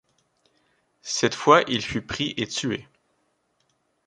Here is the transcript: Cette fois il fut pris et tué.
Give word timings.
Cette 1.03 1.35
fois 1.35 1.61
il 1.67 1.83
fut 1.83 2.01
pris 2.01 2.33
et 2.35 2.47
tué. 2.47 2.87